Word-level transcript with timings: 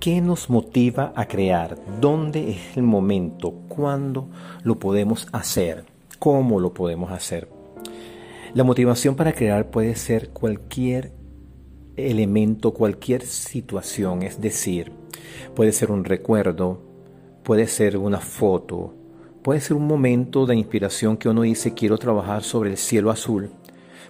¿Qué 0.00 0.22
nos 0.22 0.48
motiva 0.48 1.12
a 1.14 1.26
crear? 1.26 1.76
¿Dónde 2.00 2.52
es 2.52 2.74
el 2.78 2.84
momento? 2.84 3.52
¿Cuándo 3.68 4.30
lo 4.62 4.78
podemos 4.78 5.28
hacer? 5.30 5.84
¿Cómo 6.18 6.58
lo 6.58 6.72
podemos 6.72 7.12
hacer? 7.12 7.50
La 8.54 8.64
motivación 8.64 9.14
para 9.14 9.34
crear 9.34 9.70
puede 9.70 9.94
ser 9.96 10.30
cualquier 10.30 11.12
elemento, 11.96 12.72
cualquier 12.72 13.26
situación, 13.26 14.22
es 14.22 14.40
decir, 14.40 14.90
puede 15.54 15.70
ser 15.70 15.90
un 15.90 16.04
recuerdo, 16.04 16.80
puede 17.42 17.66
ser 17.66 17.98
una 17.98 18.20
foto, 18.20 18.94
puede 19.42 19.60
ser 19.60 19.76
un 19.76 19.86
momento 19.86 20.46
de 20.46 20.56
inspiración 20.56 21.18
que 21.18 21.28
uno 21.28 21.42
dice 21.42 21.74
quiero 21.74 21.98
trabajar 21.98 22.42
sobre 22.42 22.70
el 22.70 22.78
cielo 22.78 23.10
azul, 23.10 23.50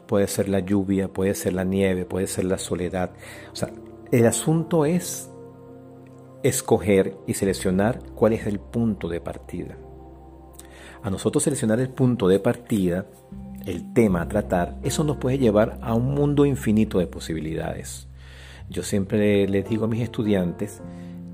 puede 0.06 0.28
ser 0.28 0.48
la 0.48 0.60
lluvia, 0.60 1.08
puede 1.08 1.34
ser 1.34 1.54
la 1.54 1.64
nieve, 1.64 2.04
puede 2.04 2.28
ser 2.28 2.44
la 2.44 2.58
soledad. 2.58 3.10
O 3.52 3.56
sea, 3.56 3.72
el 4.12 4.24
asunto 4.26 4.84
es 4.84 5.30
escoger 6.42 7.16
y 7.26 7.34
seleccionar 7.34 8.00
cuál 8.14 8.32
es 8.32 8.46
el 8.46 8.58
punto 8.58 9.08
de 9.08 9.20
partida. 9.20 9.76
A 11.02 11.10
nosotros 11.10 11.44
seleccionar 11.44 11.80
el 11.80 11.88
punto 11.90 12.28
de 12.28 12.40
partida, 12.40 13.06
el 13.66 13.92
tema 13.92 14.22
a 14.22 14.28
tratar, 14.28 14.78
eso 14.82 15.04
nos 15.04 15.16
puede 15.16 15.38
llevar 15.38 15.78
a 15.82 15.94
un 15.94 16.14
mundo 16.14 16.44
infinito 16.44 16.98
de 16.98 17.06
posibilidades. 17.06 18.08
Yo 18.68 18.82
siempre 18.82 19.48
les 19.48 19.68
digo 19.68 19.86
a 19.86 19.88
mis 19.88 20.02
estudiantes 20.02 20.82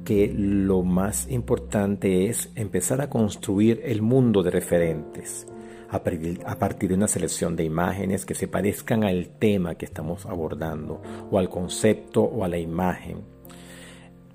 que 0.04 0.32
lo 0.36 0.82
más 0.82 1.28
importante 1.28 2.28
es 2.28 2.50
empezar 2.54 3.00
a 3.00 3.10
construir 3.10 3.80
el 3.84 4.02
mundo 4.02 4.42
de 4.42 4.50
referentes 4.50 5.46
a 5.90 6.58
partir 6.58 6.88
de 6.88 6.94
una 6.94 7.08
selección 7.08 7.56
de 7.56 7.64
imágenes 7.64 8.24
que 8.24 8.34
se 8.34 8.48
parezcan 8.48 9.04
al 9.04 9.28
tema 9.28 9.76
que 9.76 9.84
estamos 9.84 10.26
abordando 10.26 11.00
o 11.30 11.38
al 11.38 11.48
concepto 11.48 12.22
o 12.22 12.44
a 12.44 12.48
la 12.48 12.58
imagen 12.58 13.35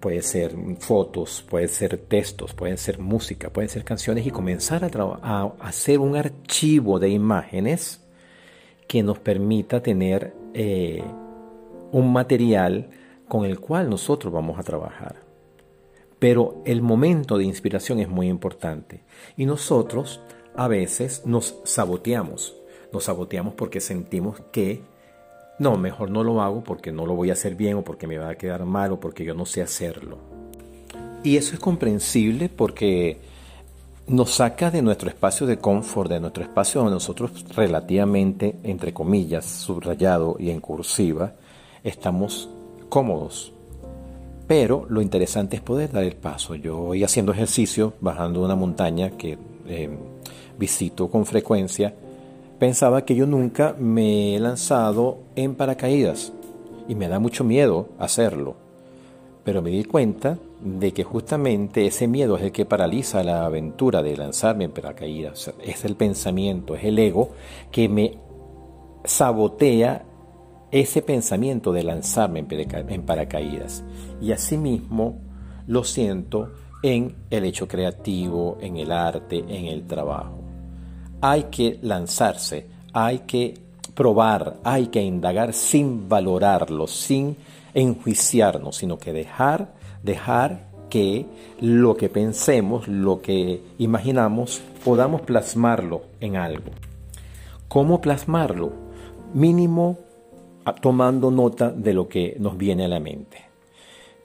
puede 0.01 0.21
ser 0.23 0.53
fotos, 0.79 1.45
puede 1.47 1.69
ser 1.69 1.97
textos, 1.97 2.53
pueden 2.53 2.77
ser 2.77 2.99
música, 2.99 3.49
pueden 3.49 3.69
ser 3.69 3.85
canciones 3.85 4.25
y 4.25 4.31
comenzar 4.31 4.83
a, 4.83 5.43
hacer 5.59 5.99
un 5.99 6.17
archivo 6.17 6.99
de 6.99 7.09
imágenes 7.09 8.03
que 8.87 9.03
nos 9.03 9.19
permita 9.19 9.81
tener 9.81 10.33
eh, 10.53 11.03
un 11.91 12.11
material 12.11 12.89
con 13.29 13.45
el 13.45 13.59
cual 13.59 13.89
nosotros 13.89 14.33
vamos 14.33 14.59
a 14.59 14.63
trabajar. 14.63 15.15
Pero 16.19 16.61
el 16.65 16.81
momento 16.81 17.37
de 17.37 17.45
inspiración 17.45 17.99
es 17.99 18.09
muy 18.09 18.27
importante 18.27 19.03
y 19.37 19.45
nosotros 19.45 20.21
a 20.55 20.67
veces 20.67 21.25
nos 21.25 21.59
saboteamos. 21.63 22.57
Nos 22.91 23.05
saboteamos 23.05 23.53
porque 23.53 23.79
sentimos 23.79 24.41
que 24.51 24.81
no, 25.61 25.77
mejor 25.77 26.09
no 26.09 26.23
lo 26.23 26.41
hago 26.41 26.63
porque 26.63 26.91
no 26.91 27.05
lo 27.05 27.13
voy 27.13 27.29
a 27.29 27.33
hacer 27.33 27.53
bien 27.53 27.77
o 27.77 27.83
porque 27.83 28.07
me 28.07 28.17
va 28.17 28.29
a 28.29 28.35
quedar 28.35 28.65
mal 28.65 28.93
o 28.93 28.99
porque 28.99 29.23
yo 29.23 29.35
no 29.35 29.45
sé 29.45 29.61
hacerlo. 29.61 30.17
Y 31.23 31.37
eso 31.37 31.53
es 31.53 31.59
comprensible 31.59 32.49
porque 32.49 33.19
nos 34.07 34.31
saca 34.31 34.71
de 34.71 34.81
nuestro 34.81 35.07
espacio 35.07 35.45
de 35.45 35.59
confort, 35.59 36.09
de 36.09 36.19
nuestro 36.19 36.41
espacio 36.41 36.81
donde 36.81 36.95
nosotros 36.95 37.45
relativamente, 37.55 38.55
entre 38.63 38.91
comillas, 38.91 39.45
subrayado 39.45 40.35
y 40.39 40.49
en 40.49 40.61
cursiva, 40.61 41.35
estamos 41.83 42.49
cómodos. 42.89 43.53
Pero 44.47 44.87
lo 44.89 44.99
interesante 44.99 45.57
es 45.57 45.61
poder 45.61 45.91
dar 45.91 46.05
el 46.05 46.15
paso. 46.15 46.55
Yo 46.55 46.75
voy 46.77 47.03
haciendo 47.03 47.33
ejercicio, 47.33 47.93
bajando 48.01 48.43
una 48.43 48.55
montaña 48.55 49.11
que 49.11 49.37
eh, 49.67 49.95
visito 50.57 51.07
con 51.07 51.27
frecuencia, 51.27 51.93
pensaba 52.61 53.05
que 53.05 53.15
yo 53.15 53.25
nunca 53.25 53.75
me 53.79 54.35
he 54.35 54.39
lanzado 54.39 55.17
en 55.35 55.55
paracaídas 55.55 56.31
y 56.87 56.93
me 56.93 57.07
da 57.07 57.17
mucho 57.17 57.43
miedo 57.43 57.89
hacerlo. 57.97 58.55
Pero 59.43 59.63
me 59.63 59.71
di 59.71 59.83
cuenta 59.83 60.37
de 60.63 60.93
que 60.93 61.03
justamente 61.03 61.87
ese 61.87 62.07
miedo 62.07 62.37
es 62.37 62.43
el 62.43 62.51
que 62.51 62.67
paraliza 62.67 63.23
la 63.23 63.45
aventura 63.45 64.03
de 64.03 64.15
lanzarme 64.15 64.65
en 64.65 64.73
paracaídas. 64.73 65.51
Es 65.65 65.85
el 65.85 65.95
pensamiento, 65.95 66.75
es 66.75 66.83
el 66.83 66.99
ego 66.99 67.31
que 67.71 67.89
me 67.89 68.19
sabotea 69.05 70.05
ese 70.69 71.01
pensamiento 71.01 71.73
de 71.73 71.81
lanzarme 71.81 72.45
en 72.47 73.01
paracaídas. 73.01 73.83
Y 74.21 74.33
asimismo 74.33 75.17
lo 75.65 75.83
siento 75.83 76.51
en 76.83 77.15
el 77.31 77.43
hecho 77.43 77.67
creativo, 77.67 78.59
en 78.61 78.77
el 78.77 78.91
arte, 78.91 79.39
en 79.47 79.65
el 79.65 79.87
trabajo 79.87 80.40
hay 81.21 81.43
que 81.43 81.79
lanzarse, 81.81 82.65
hay 82.93 83.19
que 83.19 83.53
probar, 83.93 84.57
hay 84.63 84.87
que 84.87 85.01
indagar 85.01 85.53
sin 85.53 86.09
valorarlo, 86.09 86.87
sin 86.87 87.37
enjuiciarnos, 87.73 88.77
sino 88.77 88.97
que 88.97 89.13
dejar, 89.13 89.73
dejar 90.03 90.71
que 90.89 91.25
lo 91.61 91.95
que 91.95 92.09
pensemos, 92.09 92.87
lo 92.87 93.21
que 93.21 93.61
imaginamos, 93.77 94.61
podamos 94.83 95.21
plasmarlo 95.21 96.01
en 96.19 96.35
algo. 96.35 96.71
¿Cómo 97.67 98.01
plasmarlo? 98.01 98.73
Mínimo 99.33 99.97
tomando 100.81 101.31
nota 101.31 101.71
de 101.71 101.93
lo 101.93 102.07
que 102.07 102.35
nos 102.39 102.57
viene 102.57 102.85
a 102.85 102.89
la 102.89 102.99
mente. 102.99 103.37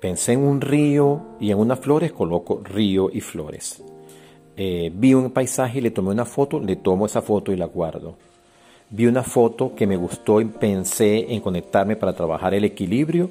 Pensé 0.00 0.32
en 0.32 0.40
un 0.40 0.60
río 0.60 1.20
y 1.40 1.50
en 1.50 1.58
unas 1.58 1.78
flores 1.78 2.12
coloco 2.12 2.60
río 2.64 3.10
y 3.12 3.20
flores. 3.20 3.82
Eh, 4.56 4.90
vi 4.94 5.12
un 5.12 5.30
paisaje 5.30 5.78
y 5.78 5.82
le 5.82 5.90
tomé 5.90 6.10
una 6.10 6.24
foto, 6.24 6.58
le 6.58 6.76
tomo 6.76 7.06
esa 7.06 7.20
foto 7.20 7.52
y 7.52 7.56
la 7.56 7.66
guardo. 7.66 8.14
Vi 8.88 9.06
una 9.06 9.22
foto 9.22 9.74
que 9.74 9.86
me 9.86 9.96
gustó 9.96 10.40
y 10.40 10.46
pensé 10.46 11.32
en 11.32 11.40
conectarme 11.40 11.96
para 11.96 12.14
trabajar 12.14 12.54
el 12.54 12.64
equilibrio, 12.64 13.30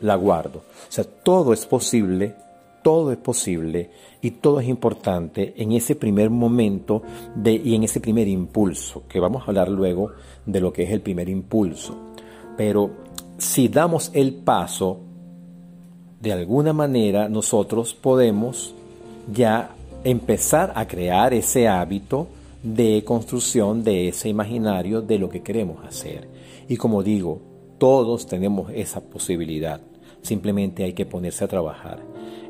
la 0.00 0.14
guardo. 0.14 0.58
O 0.58 0.92
sea, 0.92 1.04
todo 1.04 1.52
es 1.52 1.66
posible, 1.66 2.34
todo 2.82 3.12
es 3.12 3.18
posible 3.18 3.90
y 4.22 4.30
todo 4.30 4.60
es 4.60 4.68
importante 4.68 5.52
en 5.56 5.72
ese 5.72 5.96
primer 5.96 6.30
momento 6.30 7.02
de, 7.34 7.52
y 7.52 7.74
en 7.74 7.82
ese 7.82 8.00
primer 8.00 8.28
impulso, 8.28 9.02
que 9.08 9.20
vamos 9.20 9.42
a 9.42 9.46
hablar 9.46 9.68
luego 9.68 10.12
de 10.46 10.60
lo 10.60 10.72
que 10.72 10.84
es 10.84 10.90
el 10.90 11.00
primer 11.00 11.28
impulso. 11.28 11.96
Pero 12.56 12.90
si 13.36 13.68
damos 13.68 14.10
el 14.14 14.32
paso, 14.34 15.00
de 16.20 16.32
alguna 16.32 16.72
manera 16.72 17.28
nosotros 17.28 17.94
podemos 17.94 18.74
ya 19.32 19.70
empezar 20.04 20.72
a 20.76 20.86
crear 20.86 21.32
ese 21.32 21.66
hábito 21.66 22.28
de 22.62 23.02
construcción 23.04 23.82
de 23.82 24.08
ese 24.08 24.28
imaginario 24.28 25.00
de 25.02 25.18
lo 25.18 25.28
que 25.28 25.42
queremos 25.42 25.84
hacer. 25.84 26.28
Y 26.68 26.76
como 26.76 27.02
digo, 27.02 27.40
todos 27.78 28.26
tenemos 28.26 28.70
esa 28.74 29.00
posibilidad. 29.00 29.80
Simplemente 30.22 30.84
hay 30.84 30.92
que 30.92 31.06
ponerse 31.06 31.44
a 31.44 31.48
trabajar. 31.48 32.00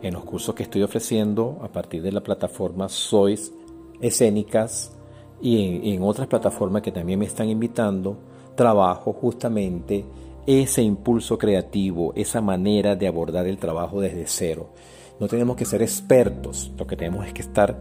En 0.03 0.15
los 0.15 0.25
cursos 0.25 0.55
que 0.55 0.65
estoy 0.65 0.83
ofreciendo 0.83 1.59
a 1.63 1.69
partir 1.69 2.03
de 2.03 2.13
la 2.13 2.23
plataforma 2.23 2.89
Sois 2.89 3.53
Escénicas 4.01 4.93
y 5.41 5.93
en, 5.95 6.03
otras 6.03 6.27
plataformas 6.27 6.83
que 6.83 6.93
también 6.93 7.19
me 7.19 7.27
están 7.27 7.49
invitando, 7.49 8.17
trabajo 8.55 9.13
justamente 9.13 10.05
ese 10.47 10.83
impulso 10.83 11.39
creativo, 11.39 12.13
esa 12.15 12.41
manera 12.41 12.97
de 12.97 13.07
abordar 13.07 13.47
el 13.47 13.59
trabajo 13.59 14.01
desde 14.01 14.27
cero. 14.27 14.69
No 15.21 15.29
tenemos 15.29 15.57
que 15.57 15.65
ser 15.65 15.83
expertos, 15.83 16.73
lo 16.77 16.87
que 16.87 16.97
tenemos 16.97 17.27
es 17.27 17.33
que 17.33 17.43
estar 17.43 17.81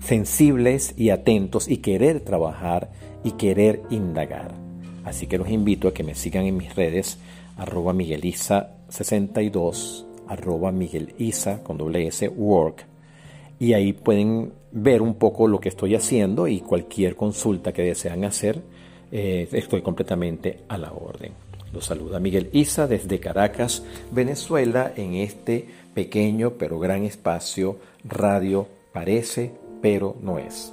sensibles 0.00 0.94
y 0.96 1.10
atentos 1.10 1.68
y 1.68 1.76
querer 1.78 2.20
trabajar 2.20 2.90
y 3.24 3.32
querer 3.32 3.82
indagar. 3.90 4.54
Así 5.04 5.26
que 5.26 5.38
los 5.38 5.48
invito 5.48 5.88
a 5.88 5.94
que 5.94 6.04
me 6.04 6.14
sigan 6.14 6.44
en 6.44 6.56
mis 6.56 6.74
redes 6.74 7.18
arroba 7.56 7.92
migueliza62 7.92 10.06
arroba 10.28 10.70
migueliza 10.70 11.64
con 11.64 11.78
doble 11.78 12.06
s 12.06 12.28
work 12.28 12.86
y 13.58 13.72
ahí 13.72 13.92
pueden 13.92 14.52
ver 14.70 15.02
un 15.02 15.14
poco 15.14 15.48
lo 15.48 15.60
que 15.60 15.70
estoy 15.70 15.94
haciendo 15.94 16.46
y 16.46 16.60
cualquier 16.60 17.16
consulta 17.16 17.72
que 17.72 17.82
desean 17.82 18.24
hacer 18.24 18.62
eh, 19.10 19.48
estoy 19.52 19.82
completamente 19.82 20.60
a 20.68 20.76
la 20.76 20.92
orden. 20.92 21.32
Los 21.72 21.86
saluda 21.86 22.20
Miguel 22.20 22.50
Isa 22.52 22.86
desde 22.86 23.20
Caracas, 23.20 23.82
Venezuela, 24.10 24.92
en 24.96 25.14
este 25.14 25.68
pequeño 25.98 26.52
pero 26.58 26.78
gran 26.78 27.02
espacio 27.02 27.76
radio 28.04 28.68
parece 28.92 29.50
pero 29.82 30.14
no 30.22 30.38
es. 30.38 30.72